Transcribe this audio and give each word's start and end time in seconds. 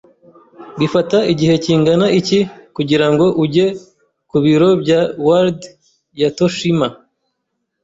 Bifata 0.79 1.17
igihe 1.33 1.55
kingana 1.63 2.07
iki 2.19 2.39
kugira 2.75 3.05
ngo 3.11 3.25
ujye 3.43 3.65
ku 4.29 4.37
biro 4.43 4.69
bya 4.81 4.99
Ward 5.25 5.59
ya 6.21 6.29
Toshima? 6.37 6.87